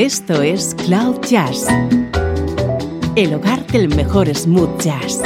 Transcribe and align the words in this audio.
Esto 0.00 0.40
es 0.40 0.74
Cloud 0.86 1.20
Jazz, 1.28 1.66
el 3.16 3.34
hogar 3.34 3.66
del 3.66 3.94
mejor 3.94 4.34
smooth 4.34 4.80
jazz, 4.80 5.20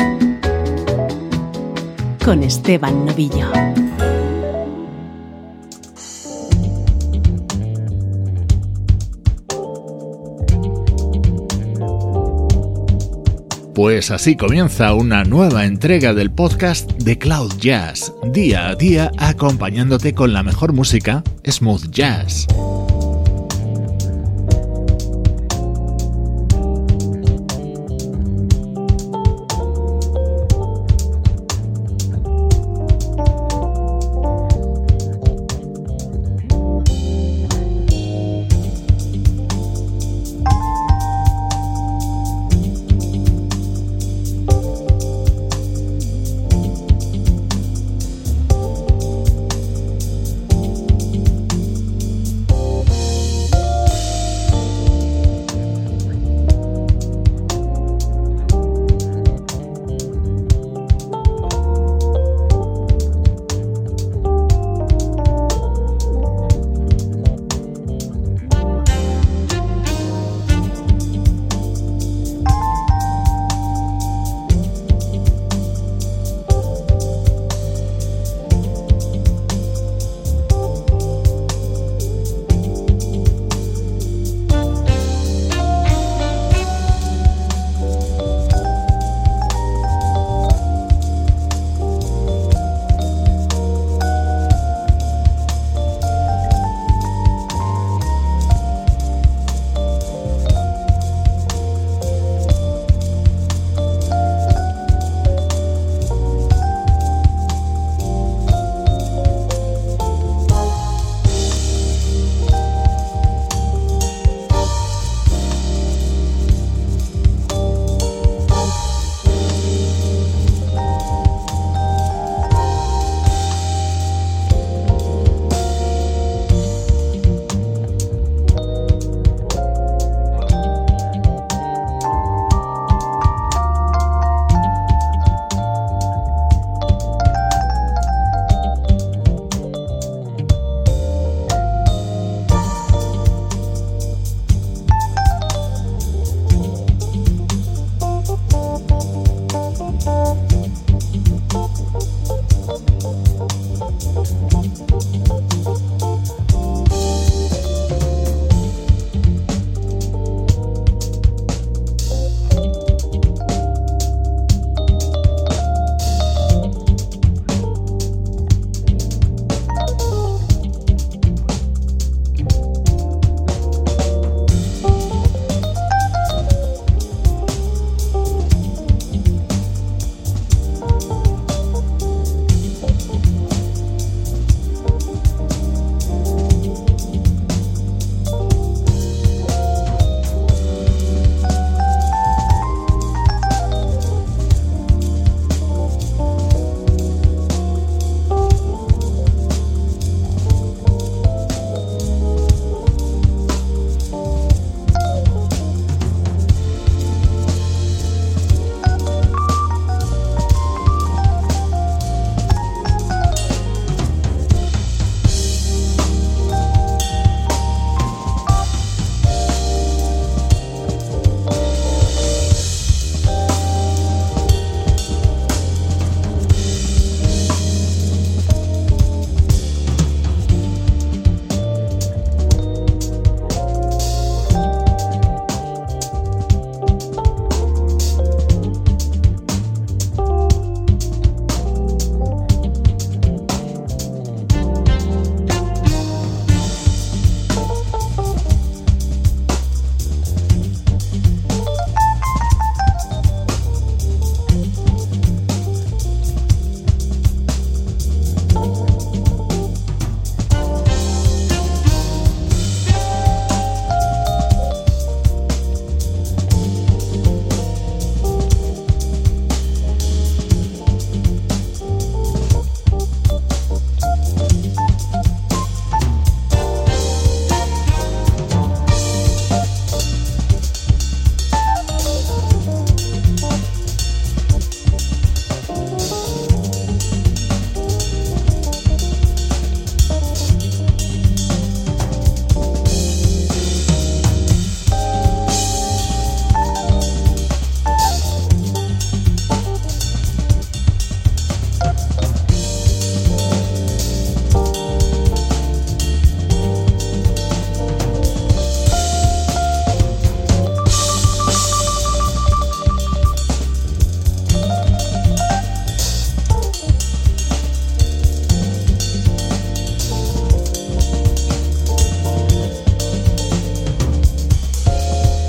con 2.24 2.42
Esteban 2.42 3.06
Novillo. 3.06 3.52
Pues 13.76 14.10
así 14.10 14.36
comienza 14.36 14.92
una 14.94 15.22
nueva 15.22 15.66
entrega 15.66 16.14
del 16.14 16.32
podcast 16.32 16.90
de 16.94 17.16
Cloud 17.16 17.52
Jazz, 17.60 18.12
día 18.32 18.70
a 18.70 18.74
día 18.74 19.12
acompañándote 19.18 20.14
con 20.14 20.32
la 20.32 20.42
mejor 20.42 20.72
música, 20.72 21.22
smooth 21.48 21.92
jazz. 21.92 22.48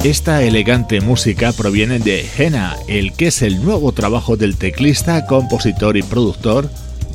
Esta 0.06 0.44
elegante 0.44 1.02
música 1.02 1.52
proviene 1.52 1.98
de 1.98 2.30
Henna, 2.38 2.76
el 2.88 3.14
que 3.14 3.26
es 3.26 3.42
el 3.42 3.64
nuevo 3.64 3.92
trabajo 3.92 4.38
del 4.38 4.56
teclista, 4.56 5.26
compositor 5.26 5.98
y 5.98 6.04
productor 6.04 6.70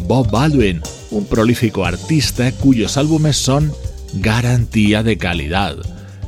Bob 0.08 0.28
Baldwin, 0.28 0.82
un 1.12 1.25
prolífico 1.25 1.84
artista 1.84 2.50
cuyos 2.50 2.96
álbumes 2.96 3.37
son 3.37 3.72
garantía 4.14 5.04
de 5.04 5.19
calidad. 5.19 5.76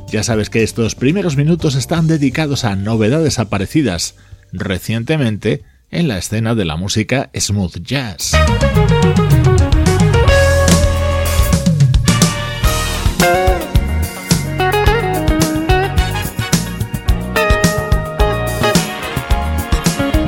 Ya 0.09 0.23
sabes 0.23 0.49
que 0.49 0.63
estos 0.63 0.95
primeros 0.95 1.35
minutos 1.35 1.75
están 1.75 2.07
dedicados 2.07 2.63
a 2.63 2.77
novedades 2.77 3.39
aparecidas 3.39 4.15
recientemente 4.53 5.63
en 5.91 6.07
la 6.07 6.17
escena 6.17 6.55
de 6.55 6.63
la 6.63 6.77
música 6.77 7.29
smooth 7.37 7.79
jazz. 7.81 8.31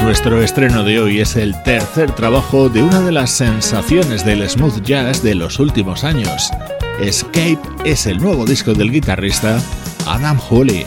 Nuestro 0.05 0.39
estreno 0.39 0.83
de 0.83 0.99
hoy 0.99 1.19
es 1.19 1.35
el 1.35 1.59
tercer 1.63 2.11
trabajo 2.11 2.69
de 2.69 2.83
una 2.83 3.01
de 3.01 3.11
las 3.11 3.31
sensaciones 3.31 4.23
del 4.23 4.47
smooth 4.47 4.83
jazz 4.83 5.23
de 5.23 5.33
los 5.33 5.57
últimos 5.59 6.03
años. 6.03 6.51
Escape 6.99 7.57
es 7.85 8.05
el 8.05 8.19
nuevo 8.19 8.45
disco 8.45 8.75
del 8.75 8.91
guitarrista 8.91 9.59
Adam 10.05 10.37
Hooley. 10.37 10.85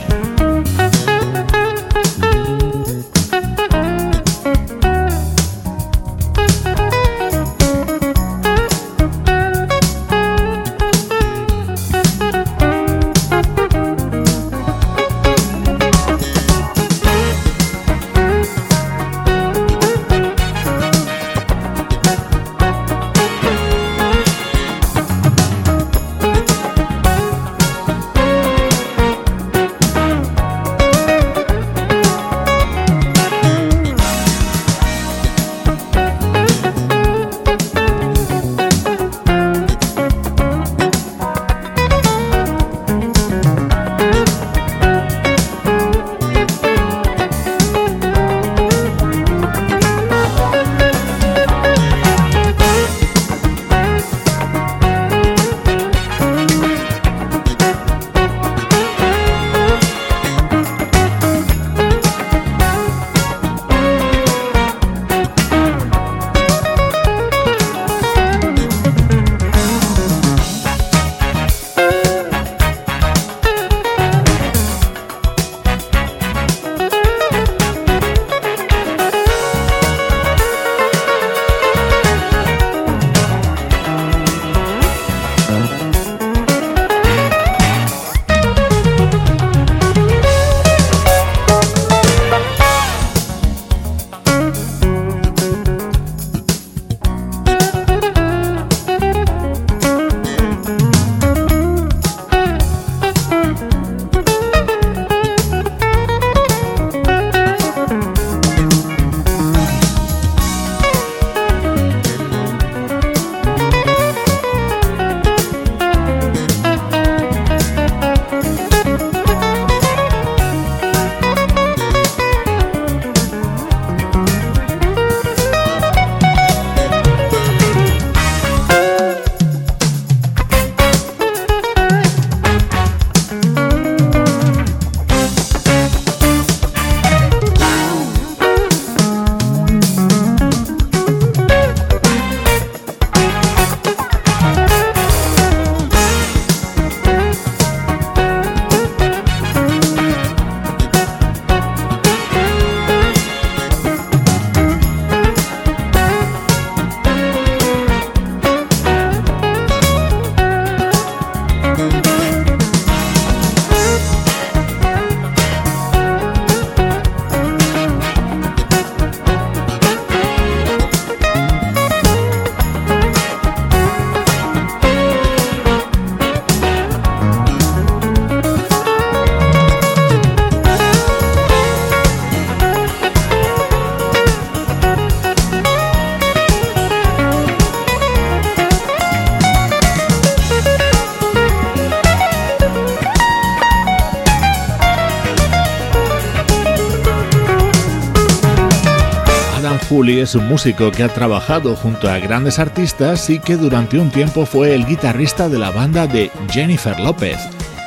Es 200.17 200.35
un 200.35 200.49
músico 200.49 200.91
que 200.91 201.03
ha 201.03 201.09
trabajado 201.09 201.77
junto 201.77 202.11
a 202.11 202.19
grandes 202.19 202.59
artistas 202.59 203.29
y 203.29 203.39
que 203.39 203.57
durante 203.57 203.99
un 203.99 204.11
tiempo 204.11 204.47
fue 204.47 204.75
el 204.75 204.87
guitarrista 204.87 205.51
de 205.51 205.59
la 205.59 205.71
banda 205.71 206.07
de 206.07 206.31
Jennifer 206.51 206.99
López. 206.99 207.37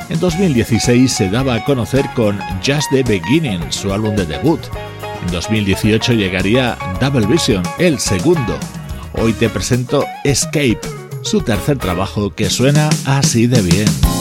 En 0.08 0.20
2016 0.20 1.12
se 1.12 1.30
daba 1.30 1.56
a 1.56 1.63
conocer 1.63 2.06
con 2.13 2.40
Just 2.63 2.92
the 2.92 3.01
Beginning, 3.01 3.72
su 3.72 3.92
álbum 3.92 4.16
de 4.16 4.28
debut. 4.28 4.62
En 5.25 5.32
2018 5.32 6.13
llegaría 6.13 6.78
Double 7.00 7.25
Vision, 7.25 7.63
el 7.80 7.98
segundo. 7.98 8.56
Hoy 9.13 9.34
te 9.34 9.50
presento 9.50 10.06
Escape, 10.24 10.80
su 11.24 11.42
tercer 11.42 11.80
trabajo 11.80 12.36
que 12.36 12.50
suena 12.51 12.90
así 13.06 13.48
de 13.48 13.62
bien. 13.62 14.21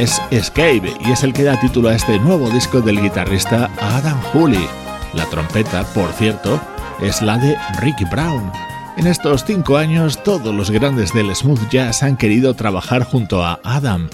Es 0.00 0.22
Escape 0.30 0.94
y 1.04 1.10
es 1.10 1.24
el 1.24 1.34
que 1.34 1.42
da 1.42 1.60
título 1.60 1.90
a 1.90 1.94
este 1.94 2.18
nuevo 2.18 2.48
disco 2.48 2.80
del 2.80 3.02
guitarrista 3.02 3.70
Adam 3.78 4.18
Hooley. 4.32 4.66
La 5.12 5.26
trompeta, 5.26 5.84
por 5.92 6.10
cierto, 6.12 6.58
es 7.02 7.20
la 7.20 7.36
de 7.36 7.54
Ricky 7.80 8.06
Brown. 8.06 8.50
En 8.96 9.06
estos 9.06 9.44
cinco 9.44 9.76
años 9.76 10.22
todos 10.22 10.54
los 10.54 10.70
grandes 10.70 11.12
del 11.12 11.34
smooth 11.36 11.68
jazz 11.68 12.02
han 12.02 12.16
querido 12.16 12.54
trabajar 12.54 13.04
junto 13.04 13.44
a 13.44 13.60
Adam. 13.62 14.08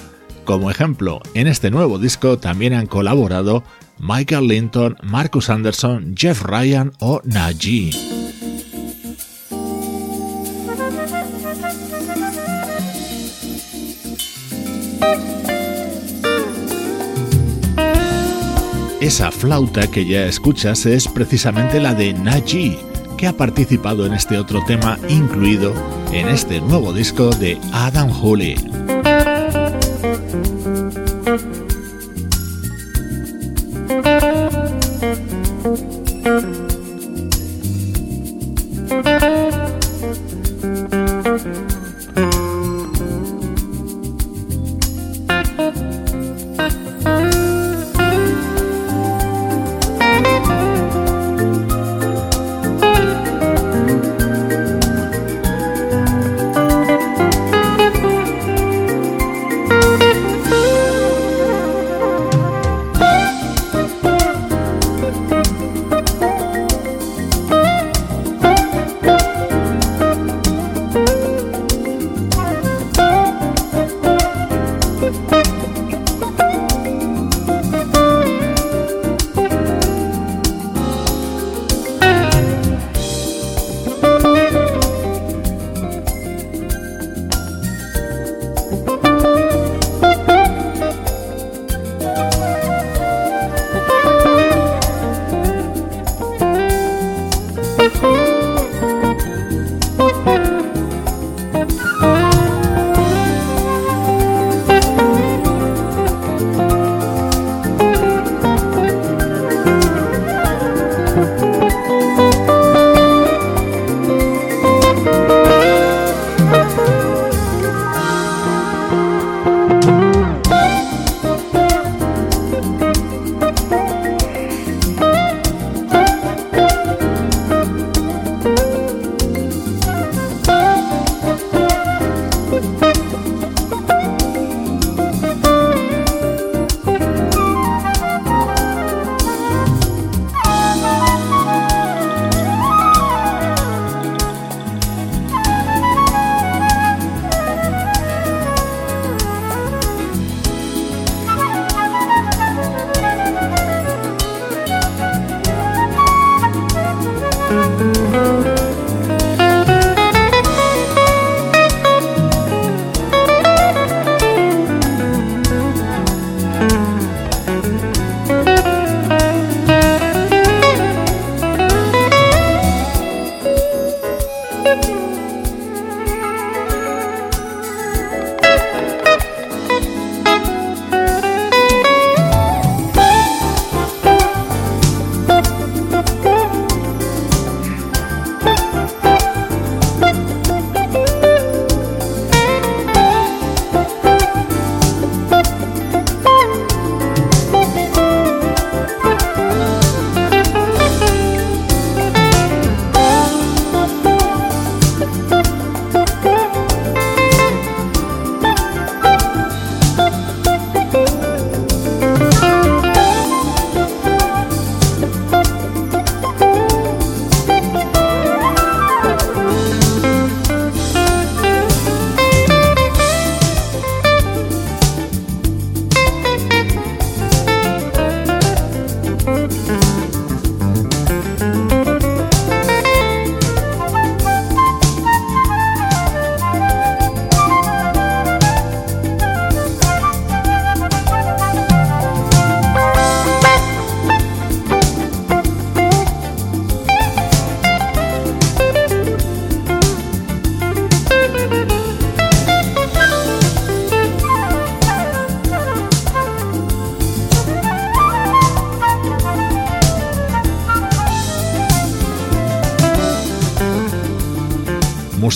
Como 0.45 0.73
ejemplo, 0.73 1.21
en 1.35 1.47
este 1.47 1.71
nuevo 1.71 2.01
disco 2.01 2.37
también 2.37 2.75
han 2.75 2.87
colaborado 2.87 3.63
Michael 3.99 4.49
Linton, 4.49 4.97
Marcus 5.05 5.51
Anderson, 5.51 6.15
Jeff 6.17 6.43
Ryan 6.43 6.91
o 6.99 7.21
Najee. 7.23 8.16
Esa 19.07 19.31
flauta 19.31 19.89
que 19.89 20.05
ya 20.05 20.27
escuchas 20.27 20.85
es 20.85 21.07
precisamente 21.07 21.79
la 21.79 21.95
de 21.95 22.13
Najee, 22.13 22.77
que 23.17 23.29
ha 23.29 23.33
participado 23.33 24.05
en 24.05 24.15
este 24.15 24.37
otro 24.37 24.65
tema 24.65 24.99
incluido 25.09 25.73
en 26.13 26.27
este 26.27 26.61
nuevo 26.61 26.93
disco 26.93 27.31
de 27.31 27.57
Adam 27.73 28.11
Hooley. 28.11 28.96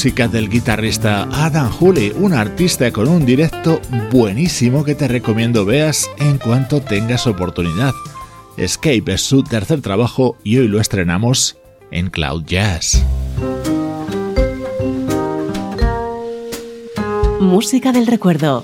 Música 0.00 0.28
del 0.28 0.48
guitarrista 0.48 1.28
Adam 1.30 1.70
Hooley, 1.70 2.14
un 2.16 2.32
artista 2.32 2.90
con 2.90 3.06
un 3.06 3.26
directo 3.26 3.82
buenísimo 4.10 4.82
que 4.82 4.94
te 4.94 5.06
recomiendo 5.08 5.66
veas 5.66 6.08
en 6.16 6.38
cuanto 6.38 6.80
tengas 6.80 7.26
oportunidad. 7.26 7.92
Escape 8.56 9.12
es 9.12 9.20
su 9.20 9.42
tercer 9.42 9.82
trabajo 9.82 10.38
y 10.42 10.56
hoy 10.56 10.68
lo 10.68 10.80
estrenamos 10.80 11.58
en 11.90 12.08
Cloud 12.08 12.44
Jazz. 12.46 13.04
Música 17.38 17.92
del 17.92 18.06
recuerdo 18.06 18.62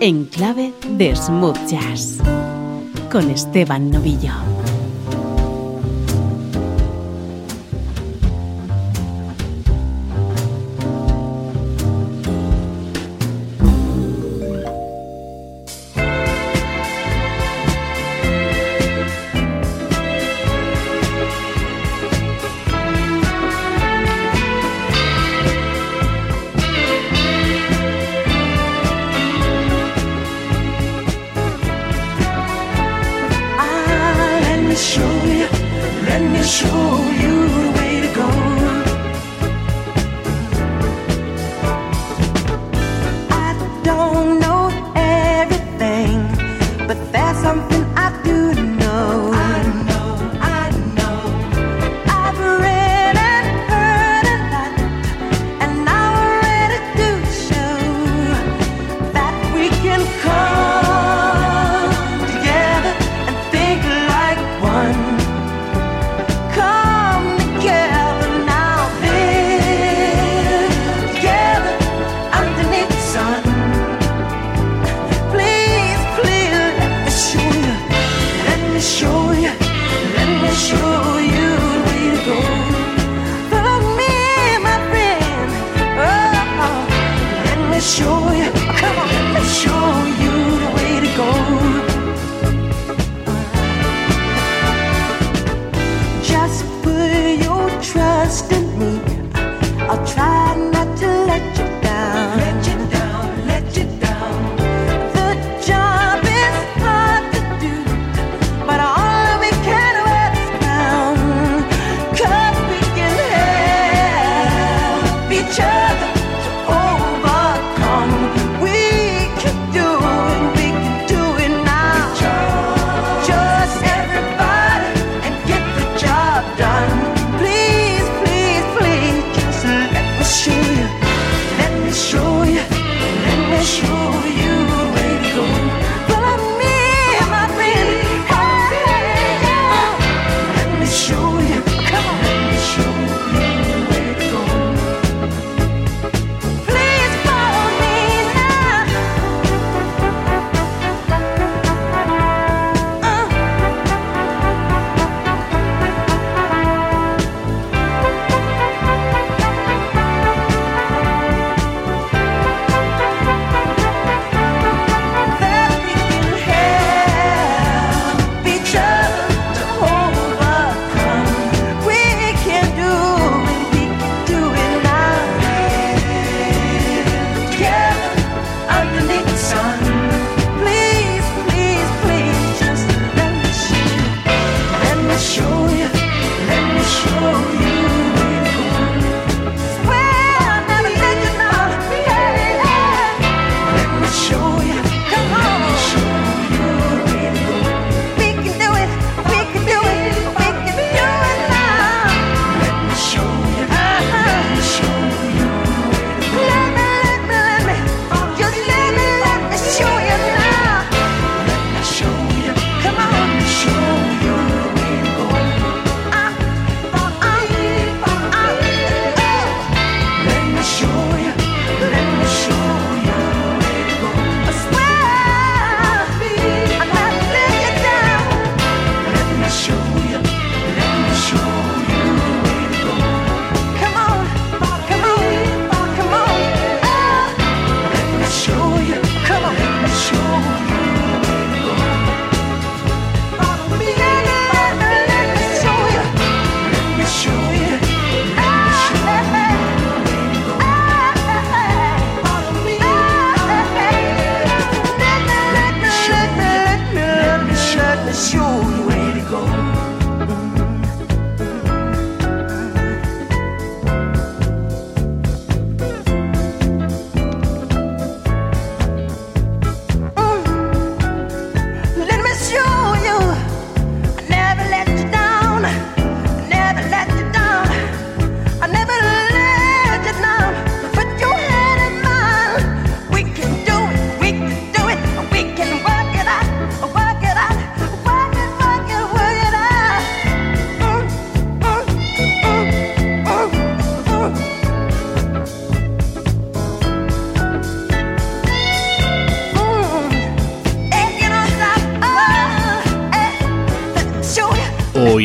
en 0.00 0.26
clave 0.26 0.74
de 0.98 1.16
smooth 1.16 1.56
jazz 1.66 2.18
con 3.10 3.30
Esteban 3.30 3.90
Novillo. 3.90 4.55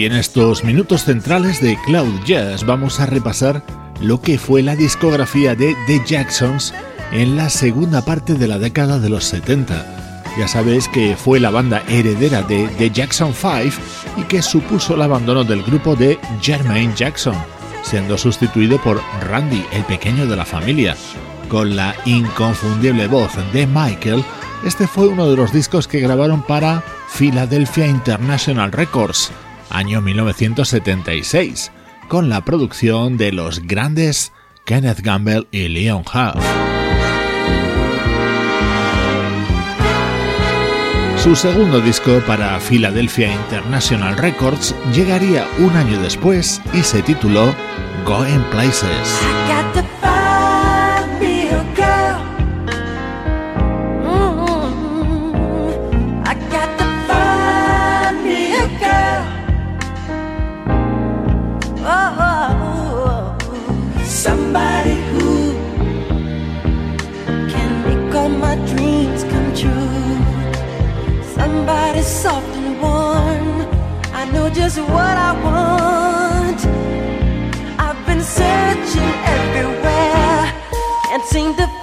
Hoy 0.02 0.08
en 0.08 0.14
estos 0.14 0.64
minutos 0.64 1.04
centrales 1.04 1.62
de 1.62 1.78
Cloud 1.86 2.24
Jazz 2.26 2.66
vamos 2.66 3.00
a 3.00 3.06
repasar 3.06 3.64
lo 4.02 4.20
que 4.20 4.40
fue 4.40 4.64
la 4.64 4.76
discografía 4.76 5.54
de 5.54 5.76
The 5.86 6.02
Jacksons 6.04 6.74
en 7.12 7.38
la 7.38 7.52
segunda 7.52 8.04
parte 8.04 8.34
de 8.34 8.48
la 8.48 8.58
década 8.58 8.98
de 8.98 9.10
los 9.10 9.26
70. 9.26 10.24
Ya 10.40 10.48
sabes 10.48 10.88
que 10.88 11.16
fue 11.16 11.40
la 11.40 11.52
banda 11.52 11.84
heredera 11.88 12.42
de 12.42 12.68
The 12.80 12.90
Jackson 12.90 13.32
5 13.36 13.80
y 14.18 14.24
que 14.24 14.42
supuso 14.42 14.96
el 14.96 15.04
abandono 15.04 15.44
del 15.44 15.62
grupo 15.62 15.96
de 15.96 16.18
Jermaine 16.42 16.96
Jackson, 16.96 17.36
siendo 17.84 18.18
sustituido 18.18 18.82
por 18.82 19.00
Randy, 19.30 19.64
el 19.72 19.84
pequeño 19.84 20.26
de 20.26 20.36
la 20.36 20.46
familia. 20.46 20.98
Con 21.48 21.76
la 21.76 21.94
inconfundible 22.06 23.06
voz 23.06 23.34
de 23.54 23.68
Michael, 23.68 24.26
este 24.66 24.88
fue 24.88 25.10
uno 25.10 25.30
de 25.30 25.38
los 25.38 25.54
discos 25.54 25.88
que 25.88 26.00
grabaron 26.00 26.42
para 26.42 26.84
Philadelphia 27.08 27.86
International 27.86 28.72
Records 28.72 29.32
año 29.72 30.02
1976, 30.02 31.72
con 32.08 32.30
la 32.30 32.44
producción 32.46 33.18
de 33.18 33.32
los 33.32 33.62
grandes 33.62 34.32
Kenneth 34.66 35.02
Gamble 35.02 35.48
y 35.52 35.68
Leon 35.68 36.02
Huff. 36.02 36.44
Su 41.18 41.36
segundo 41.36 41.80
disco 41.82 42.20
para 42.26 42.60
Philadelphia 42.60 43.32
International 43.32 44.18
Records 44.18 44.76
llegaría 44.92 45.48
un 45.60 45.70
año 45.76 46.02
después 46.02 46.60
y 46.74 46.82
se 46.82 47.04
tituló 47.04 47.54
Going 48.06 48.42
Places. 48.50 49.20
somebody 64.52 64.96
who 65.12 65.54
can 67.54 67.72
make 67.88 68.16
all 68.16 68.28
my 68.28 68.56
dreams 68.72 69.24
come 69.24 69.50
true. 69.56 71.24
Somebody 71.24 72.02
soft 72.02 72.54
and 72.58 72.82
warm. 72.82 73.48
I 74.14 74.30
know 74.34 74.50
just 74.50 74.78
what 74.78 75.16
I 75.30 75.32
want. 75.48 76.60
I've 77.80 78.06
been 78.06 78.22
searching 78.22 79.14
everywhere 79.38 80.44
and 81.12 81.24
seem 81.24 81.56
to 81.56 81.81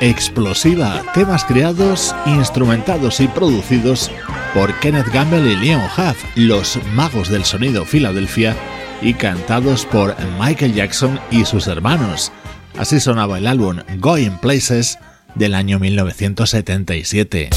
explosiva, 0.00 1.02
temas 1.14 1.44
creados, 1.44 2.14
instrumentados 2.26 3.20
y 3.20 3.28
producidos 3.28 4.10
por 4.52 4.74
Kenneth 4.80 5.12
Gamble 5.12 5.52
y 5.52 5.56
Leon 5.56 5.82
Huff, 5.96 6.24
los 6.34 6.78
magos 6.94 7.28
del 7.28 7.44
sonido 7.44 7.84
Filadelfia, 7.84 8.56
y 9.00 9.14
cantados 9.14 9.86
por 9.86 10.16
Michael 10.40 10.74
Jackson 10.74 11.20
y 11.30 11.44
sus 11.44 11.68
hermanos. 11.68 12.32
Así 12.76 12.98
sonaba 12.98 13.38
el 13.38 13.46
álbum 13.46 13.78
Going 13.98 14.38
Places 14.40 14.98
del 15.36 15.54
año 15.54 15.78
1977. 15.78 17.50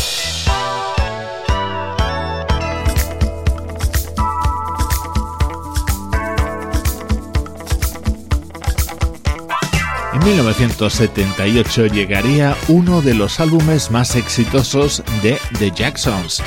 1978 10.23 11.87
llegaría 11.87 12.55
uno 12.69 13.01
de 13.01 13.13
los 13.13 13.41
álbumes 13.41 13.91
más 13.91 14.15
exitosos 14.15 15.03
de 15.21 15.37
The 15.59 15.71
Jacksons, 15.71 16.41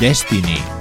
Destiny. 0.00 0.79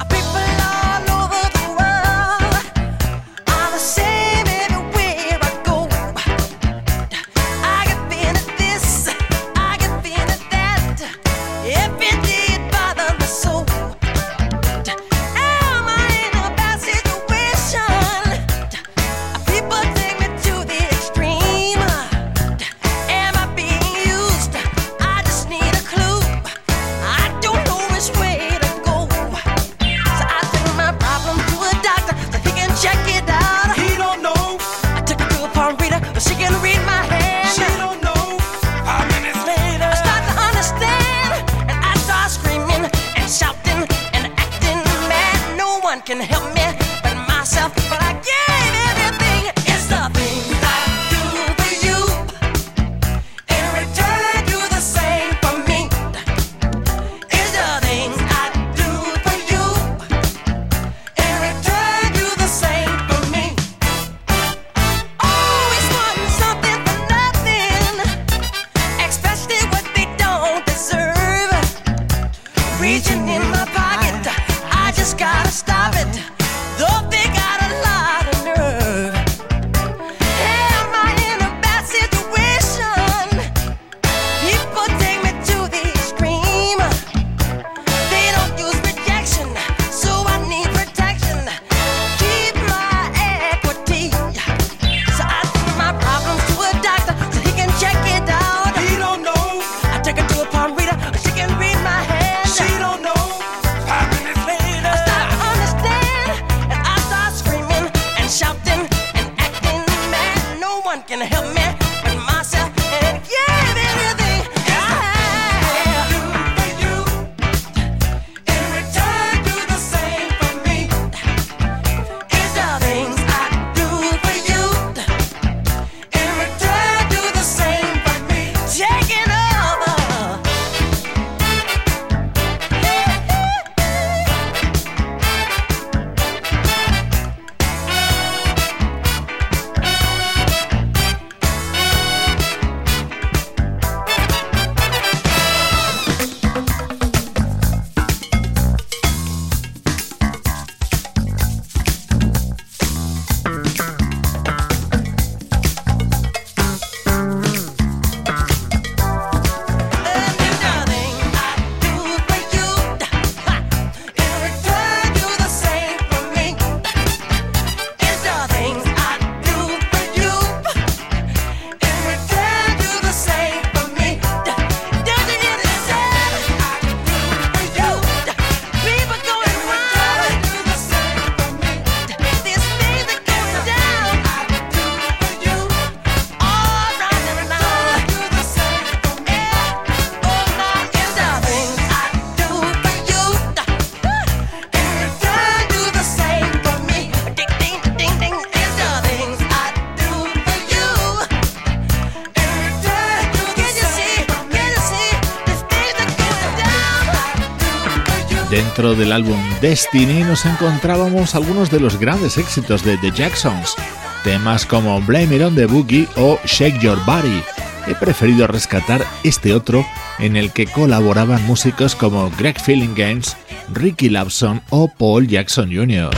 Dentro 208.79 208.95
del 208.95 209.11
álbum 209.11 209.37
Destiny 209.59 210.23
nos 210.23 210.45
encontrábamos 210.45 211.35
algunos 211.35 211.69
de 211.69 211.81
los 211.81 211.99
grandes 211.99 212.37
éxitos 212.37 212.81
de 212.81 212.97
The 212.97 213.11
Jacksons, 213.11 213.75
temas 214.23 214.65
como 214.65 215.01
Blame 215.01 215.35
It 215.35 215.41
on 215.41 215.53
the 215.53 215.65
Boogie 215.65 216.07
o 216.15 216.39
Shake 216.45 216.79
Your 216.79 216.97
Body. 217.05 217.43
He 217.87 217.95
preferido 217.95 218.47
rescatar 218.47 219.05
este 219.25 219.53
otro 219.53 219.85
en 220.19 220.37
el 220.37 220.53
que 220.53 220.65
colaboraban 220.65 221.45
músicos 221.45 221.93
como 221.93 222.31
Greg 222.37 222.55
Games, 222.95 223.35
Ricky 223.73 224.07
Lawson 224.07 224.61
o 224.69 224.87
Paul 224.87 225.27
Jackson 225.27 225.69
Jr. 225.75 226.11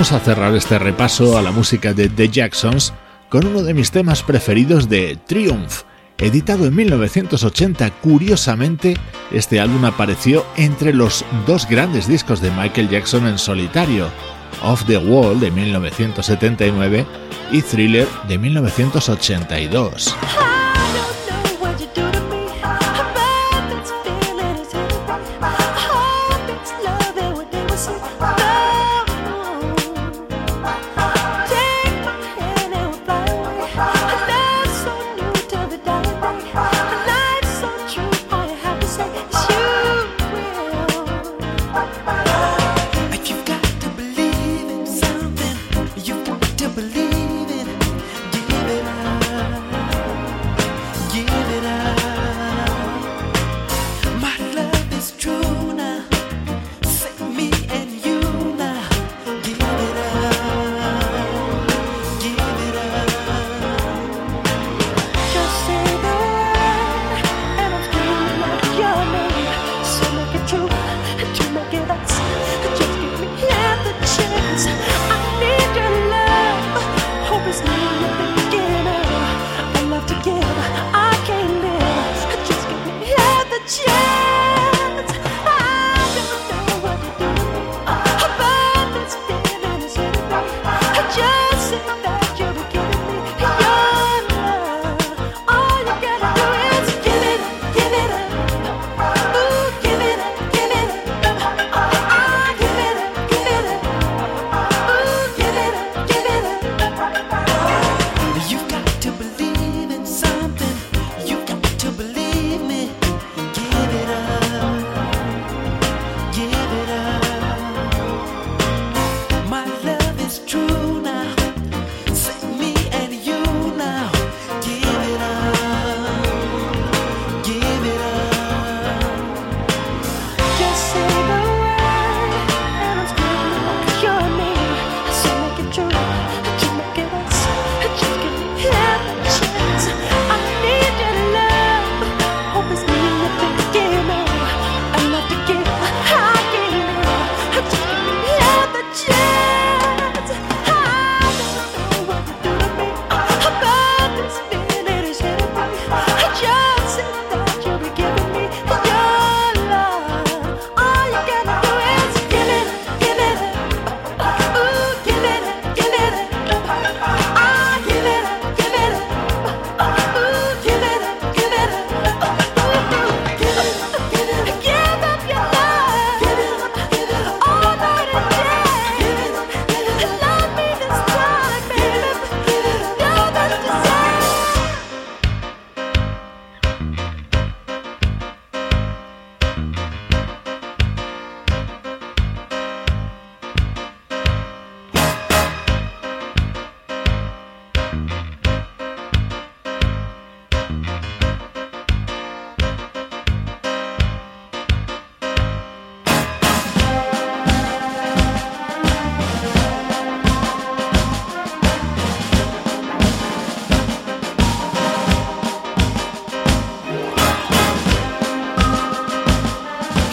Vamos 0.00 0.12
a 0.12 0.20
cerrar 0.20 0.54
este 0.54 0.78
repaso 0.78 1.36
a 1.36 1.42
la 1.42 1.50
música 1.50 1.92
de 1.92 2.08
The 2.08 2.30
Jacksons 2.30 2.94
con 3.28 3.46
uno 3.46 3.62
de 3.62 3.74
mis 3.74 3.90
temas 3.90 4.22
preferidos 4.22 4.88
de 4.88 5.18
Triumph. 5.26 5.82
Editado 6.16 6.64
en 6.64 6.74
1980, 6.74 7.90
curiosamente, 8.00 8.96
este 9.30 9.60
álbum 9.60 9.84
apareció 9.84 10.46
entre 10.56 10.94
los 10.94 11.22
dos 11.46 11.68
grandes 11.68 12.08
discos 12.08 12.40
de 12.40 12.50
Michael 12.50 12.88
Jackson 12.88 13.26
en 13.26 13.36
solitario, 13.36 14.08
Off 14.62 14.86
the 14.86 14.96
Wall 14.96 15.38
de 15.38 15.50
1979 15.50 17.04
y 17.52 17.60
Thriller 17.60 18.08
de 18.26 18.38
1982. 18.38 20.16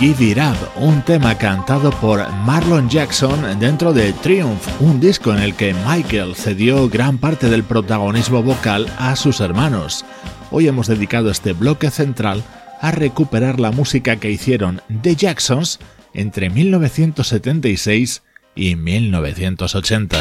It 0.08 0.38
Up, 0.38 0.55
un 0.78 1.01
tema 1.01 1.38
cantado 1.38 1.91
por 1.91 2.32
Marlon 2.45 2.89
Jackson 2.89 3.60
dentro 3.60 3.91
de 3.91 4.14
Triumph, 4.14 4.66
un 4.80 5.01
disco 5.01 5.34
en 5.34 5.39
el 5.39 5.53
que 5.53 5.74
Michael 5.86 6.34
cedió 6.34 6.88
gran 6.88 7.18
parte 7.18 7.49
del 7.49 7.66
protagonismo 7.66 8.41
vocal 8.41 8.89
a 8.97 9.18
sus 9.18 9.41
hermanos. 9.41 10.05
Hoy 10.49 10.70
hemos 10.70 10.88
dedicado 10.88 11.30
este 11.30 11.51
bloque 11.51 11.91
central 11.91 12.41
a 12.80 12.91
recuperar 12.91 13.60
la 13.60 13.72
música 13.72 14.16
que 14.16 14.32
hicieron 14.32 14.82
The 15.01 15.18
Jacksons 15.18 15.80
entre 16.14 16.49
1976 16.49 18.24
y 18.55 18.76
1980. 18.78 20.18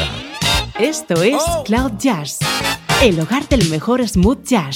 Esto 0.79 1.23
es 1.23 1.41
Cloud 1.63 1.93
Jazz, 1.97 2.39
el 3.01 3.17
hogar 3.21 3.47
del 3.47 3.69
mejor 3.69 4.05
smooth 4.05 4.43
jazz. 4.43 4.75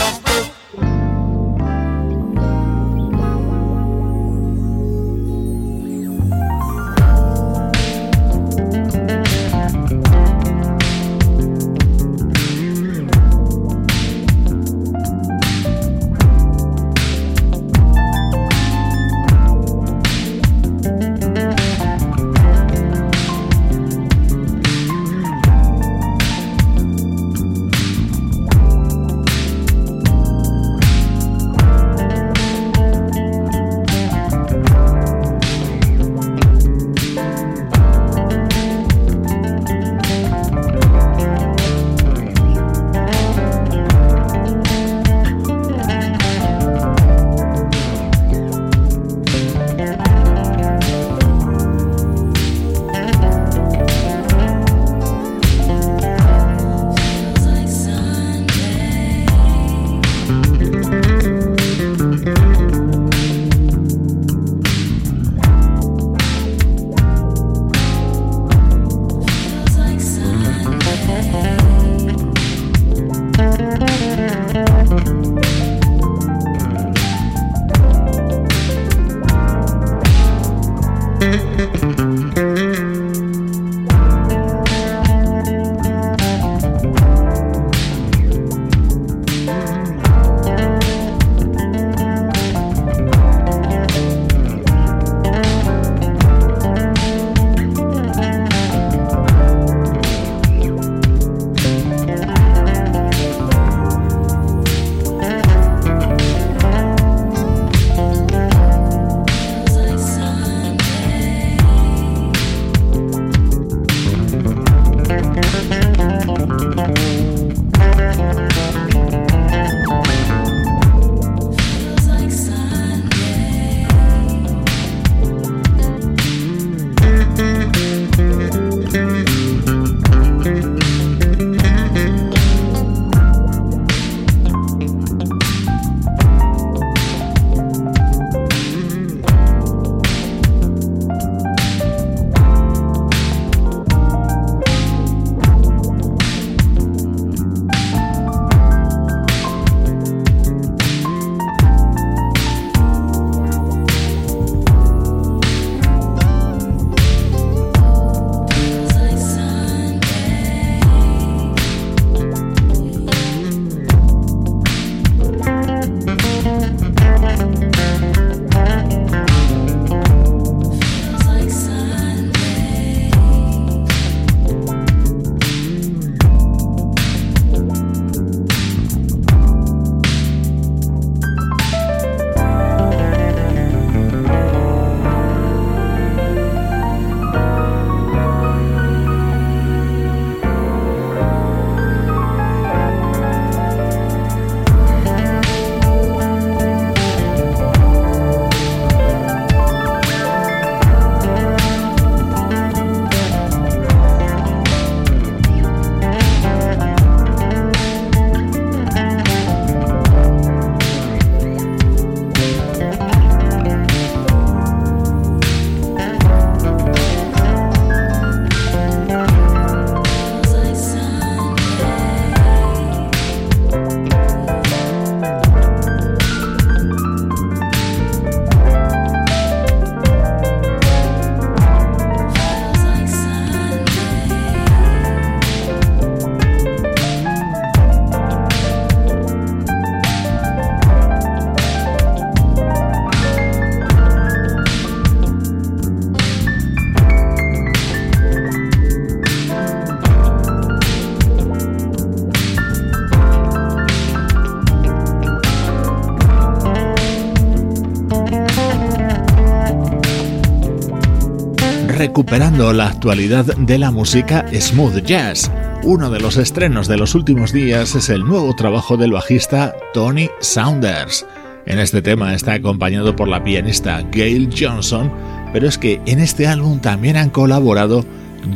Recuperando 262.11 262.73
la 262.73 262.87
actualidad 262.87 263.45
de 263.55 263.77
la 263.77 263.89
música 263.89 264.45
smooth 264.53 265.01
jazz. 265.05 265.49
Uno 265.83 266.09
de 266.09 266.19
los 266.19 266.35
estrenos 266.35 266.89
de 266.89 266.97
los 266.97 267.15
últimos 267.15 267.53
días 267.53 267.95
es 267.95 268.09
el 268.09 268.25
nuevo 268.25 268.53
trabajo 268.53 268.97
del 268.97 269.13
bajista 269.13 269.73
Tony 269.93 270.29
Saunders. 270.41 271.25
En 271.65 271.79
este 271.79 272.01
tema 272.01 272.33
está 272.33 272.51
acompañado 272.51 273.15
por 273.15 273.29
la 273.29 273.41
pianista 273.41 274.05
Gail 274.11 274.53
Johnson, 274.53 275.09
pero 275.53 275.69
es 275.69 275.77
que 275.77 276.01
en 276.05 276.19
este 276.19 276.47
álbum 276.47 276.81
también 276.81 277.15
han 277.15 277.29
colaborado 277.29 278.03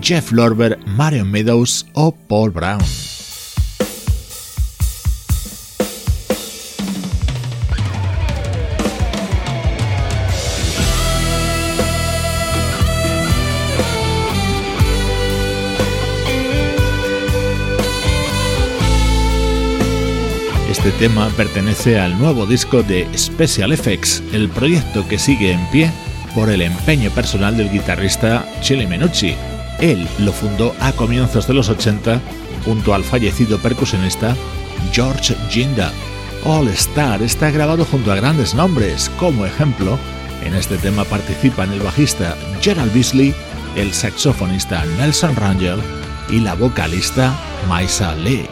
Jeff 0.02 0.34
Lorber, 0.34 0.78
Marion 0.86 1.32
Meadows 1.32 1.86
o 1.94 2.12
Paul 2.14 2.52
Brown. 2.52 2.84
Este 20.86 21.08
tema 21.08 21.30
pertenece 21.30 22.00
al 22.00 22.16
nuevo 22.20 22.46
disco 22.46 22.84
de 22.84 23.08
Special 23.18 23.72
Effects, 23.72 24.22
el 24.34 24.50
proyecto 24.50 25.08
que 25.08 25.18
sigue 25.18 25.52
en 25.52 25.66
pie 25.72 25.92
por 26.36 26.52
el 26.52 26.62
empeño 26.62 27.10
personal 27.10 27.58
del 27.58 27.72
guitarrista 27.72 28.46
Chile 28.62 28.86
Menucci. 28.86 29.34
Él 29.80 30.08
lo 30.20 30.32
fundó 30.32 30.76
a 30.80 30.92
comienzos 30.92 31.48
de 31.48 31.56
los 31.56 31.70
80 31.70 32.22
junto 32.66 32.94
al 32.94 33.04
fallecido 33.04 33.58
percusionista 33.58 34.36
George 34.92 35.36
Ginda. 35.50 35.92
All 36.44 36.68
Star 36.68 37.24
está 37.24 37.50
grabado 37.50 37.84
junto 37.84 38.12
a 38.12 38.16
grandes 38.16 38.54
nombres, 38.54 39.10
como 39.18 39.48
ejemplo, 39.48 39.98
en 40.44 40.54
este 40.54 40.78
tema 40.78 41.04
participan 41.04 41.72
el 41.72 41.80
bajista 41.80 42.38
Gerald 42.62 42.94
Beasley, 42.94 43.34
el 43.76 43.92
saxofonista 43.92 44.86
Nelson 45.00 45.36
Rangel 45.36 45.80
y 46.30 46.42
la 46.42 46.54
vocalista 46.54 47.34
Maisa 47.68 48.14
Lake. 48.18 48.52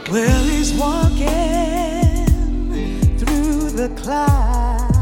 The 3.87 4.01
clouds. 4.01 4.97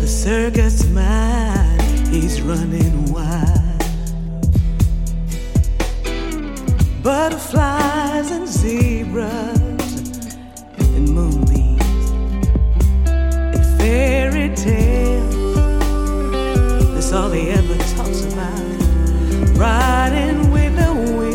The 0.00 0.06
circus 0.06 0.84
man, 0.88 1.80
he's 2.10 2.42
running 2.42 3.10
wild. 3.10 3.82
Butterflies 7.02 8.30
and 8.30 8.46
zebras 8.46 10.10
and 10.80 11.08
moonbeams 11.08 12.10
and 13.56 13.80
fairy 13.80 14.54
tales. 14.54 15.54
That's 16.92 17.12
all 17.12 17.30
he 17.30 17.48
ever 17.48 17.78
talks 17.96 18.20
about. 18.26 19.56
Riding 19.56 20.50
with 20.50 20.76
the 20.76 20.92
wind. 20.94 21.25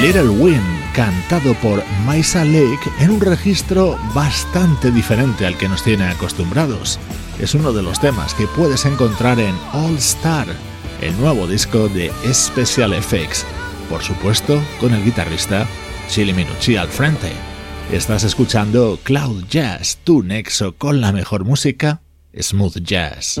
Little 0.00 0.28
Wind, 0.28 0.92
cantado 0.92 1.54
por 1.54 1.82
Maisa 2.04 2.44
Lake 2.44 2.90
en 3.00 3.10
un 3.10 3.20
registro 3.20 3.98
bastante 4.14 4.90
diferente 4.90 5.46
al 5.46 5.56
que 5.56 5.68
nos 5.68 5.82
tiene 5.82 6.04
acostumbrados. 6.04 7.00
Es 7.40 7.54
uno 7.54 7.72
de 7.72 7.82
los 7.82 7.98
temas 7.98 8.34
que 8.34 8.46
puedes 8.46 8.84
encontrar 8.84 9.40
en 9.40 9.54
All 9.72 9.96
Star, 9.96 10.46
el 11.00 11.18
nuevo 11.18 11.46
disco 11.46 11.88
de 11.88 12.12
Special 12.30 12.92
Effects, 12.92 13.46
por 13.88 14.02
supuesto 14.02 14.62
con 14.80 14.92
el 14.92 15.02
guitarrista 15.02 15.66
Chili 16.08 16.34
Minucci 16.34 16.76
al 16.76 16.88
frente. 16.88 17.32
Estás 17.90 18.22
escuchando 18.24 19.00
Cloud 19.02 19.44
Jazz, 19.48 19.98
tu 20.04 20.22
nexo 20.22 20.76
con 20.76 21.00
la 21.00 21.10
mejor 21.10 21.44
música, 21.44 22.02
smooth 22.38 22.82
jazz. 22.82 23.40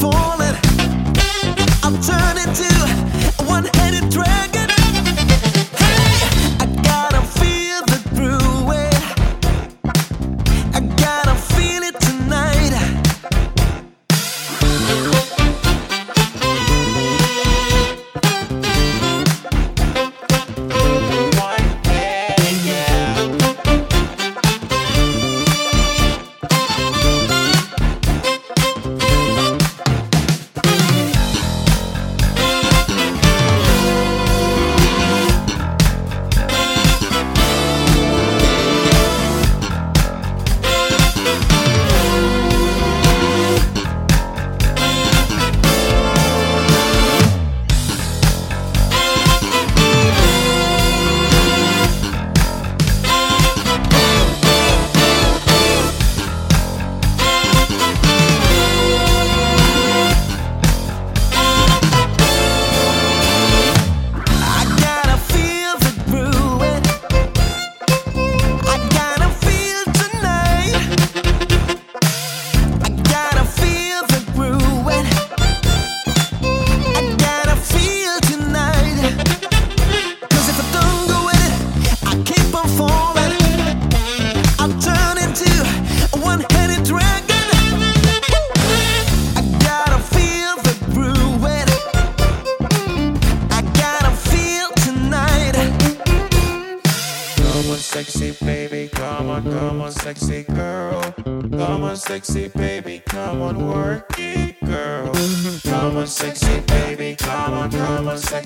falling. 0.00 0.47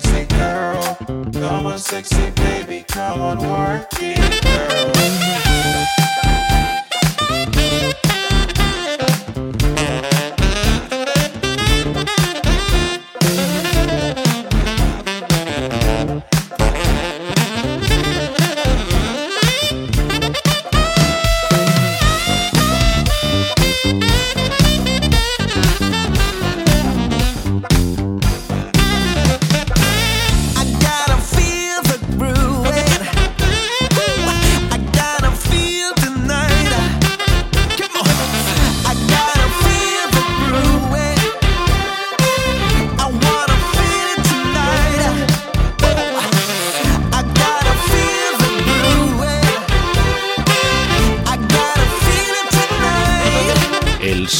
sexy 0.01 0.25
girl. 0.25 0.97
Come 1.33 1.65
on, 1.67 1.77
sexy 1.77 2.31
baby, 2.31 2.83
come 2.87 3.21
on, 3.21 3.37
work 3.37 3.87
it, 3.99 4.43
girl. 4.43 4.93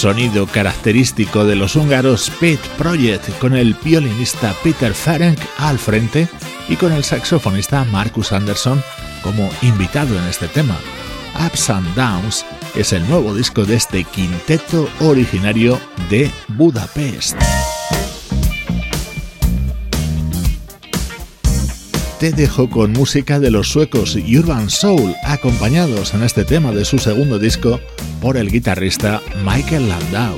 Sonido 0.03 0.47
característico 0.47 1.45
de 1.45 1.55
los 1.55 1.77
húngaros 1.77 2.29
Pet 2.41 2.59
Project 2.77 3.39
con 3.39 3.55
el 3.55 3.73
violinista 3.73 4.53
Peter 4.61 4.93
Ferenc 4.93 5.39
al 5.59 5.79
frente 5.79 6.27
y 6.67 6.75
con 6.75 6.91
el 6.91 7.05
saxofonista 7.05 7.85
Marcus 7.85 8.33
Anderson 8.33 8.83
como 9.21 9.49
invitado 9.61 10.19
en 10.19 10.25
este 10.25 10.49
tema. 10.49 10.77
Ups 11.47 11.69
and 11.69 11.95
Downs 11.95 12.45
es 12.75 12.91
el 12.91 13.07
nuevo 13.07 13.33
disco 13.33 13.63
de 13.63 13.75
este 13.75 14.03
quinteto 14.03 14.89
originario 14.99 15.79
de 16.09 16.29
Budapest. 16.49 17.37
Te 22.23 22.31
dejo 22.31 22.69
con 22.69 22.93
música 22.93 23.37
de 23.41 23.51
los 23.51 23.67
suecos 23.67 24.15
Urban 24.15 24.69
Soul, 24.69 25.13
acompañados 25.25 26.13
en 26.13 26.23
este 26.23 26.45
tema 26.45 26.71
de 26.71 26.85
su 26.85 26.97
segundo 26.97 27.37
disco 27.37 27.81
por 28.21 28.37
el 28.37 28.49
guitarrista 28.49 29.21
Michael 29.43 29.89
Landau. 29.89 30.37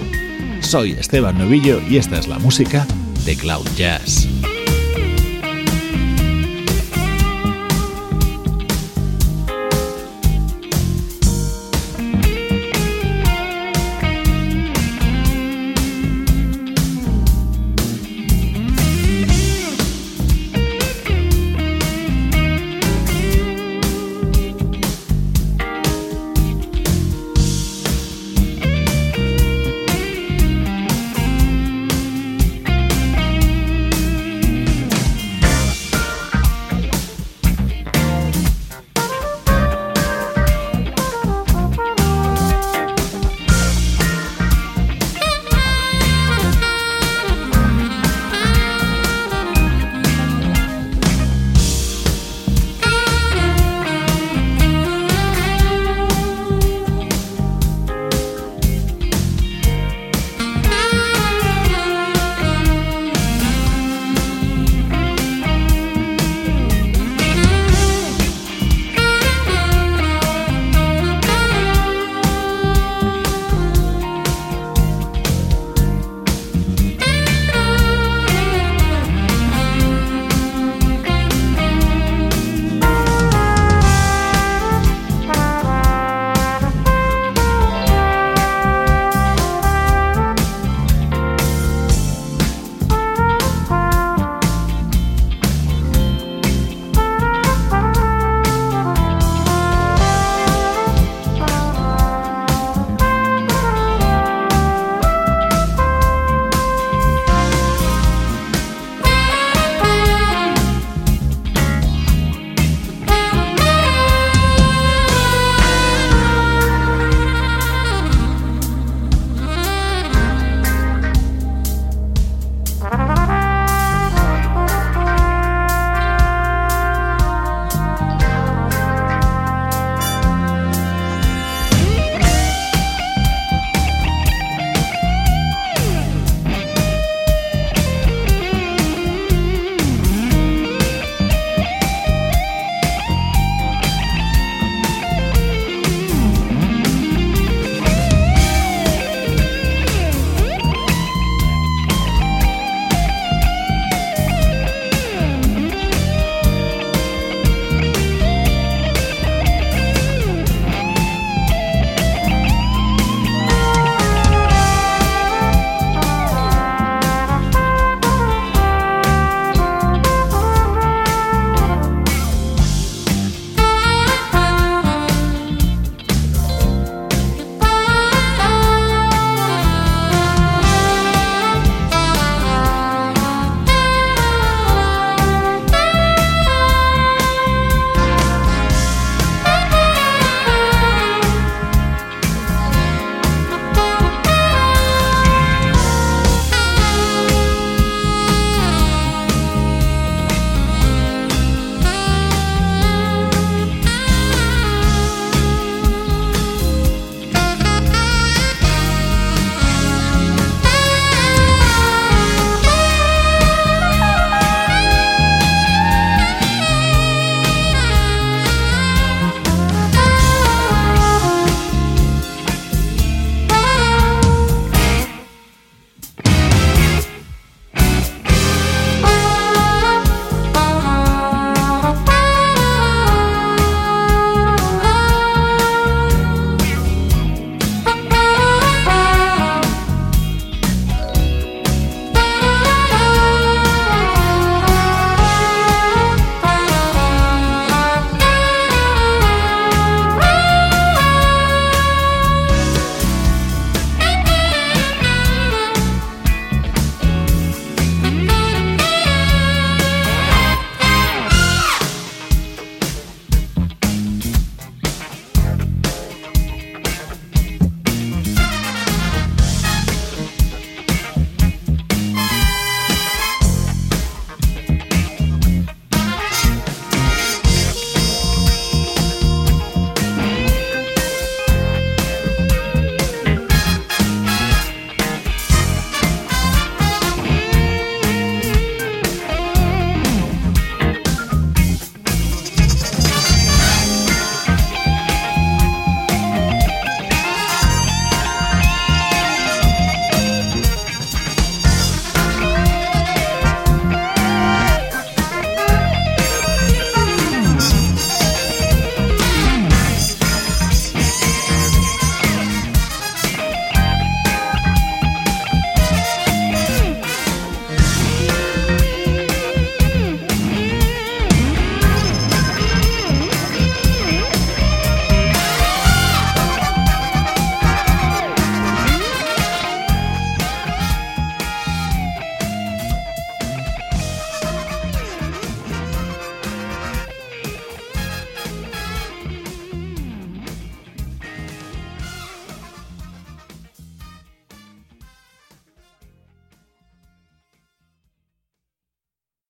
Soy 0.61 0.93
Esteban 0.93 1.37
Novillo 1.37 1.79
y 1.87 1.97
esta 1.97 2.17
es 2.17 2.27
la 2.27 2.39
música 2.39 2.87
de 3.23 3.35
Cloud 3.35 3.67
Jazz. 3.77 4.27